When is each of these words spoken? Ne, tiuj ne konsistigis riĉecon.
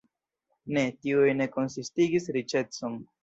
Ne, 0.77 0.85
tiuj 1.03 1.27
ne 1.41 1.47
konsistigis 1.57 2.27
riĉecon. 2.39 2.97